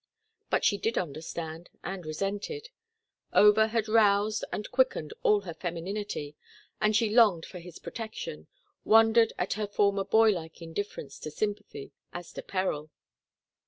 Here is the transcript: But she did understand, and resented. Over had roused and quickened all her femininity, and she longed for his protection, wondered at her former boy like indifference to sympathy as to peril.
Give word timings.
But 0.49 0.65
she 0.65 0.79
did 0.79 0.97
understand, 0.97 1.69
and 1.83 2.07
resented. 2.07 2.69
Over 3.33 3.67
had 3.67 3.87
roused 3.87 4.43
and 4.51 4.71
quickened 4.71 5.13
all 5.21 5.41
her 5.41 5.53
femininity, 5.53 6.35
and 6.81 6.95
she 6.95 7.11
longed 7.11 7.45
for 7.45 7.59
his 7.59 7.77
protection, 7.77 8.47
wondered 8.83 9.31
at 9.37 9.53
her 9.53 9.67
former 9.67 10.03
boy 10.03 10.31
like 10.31 10.59
indifference 10.59 11.19
to 11.19 11.29
sympathy 11.29 11.91
as 12.11 12.33
to 12.33 12.41
peril. 12.41 12.89